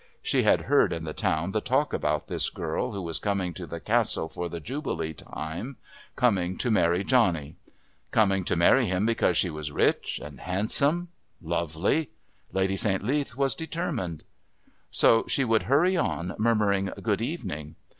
[0.23, 3.67] She had heard in the town the talk about this girl who was coming to
[3.67, 5.77] the Castle for the Jubilee time,
[6.15, 7.55] coming to marry Johnny.
[8.09, 11.09] Coming to marry him because she was rich and handsome.
[11.39, 12.09] Lovely.
[12.51, 13.03] Lady St.
[13.03, 14.23] Leath was determined....
[14.89, 17.75] So she would hurry on, murmuring "Good evening."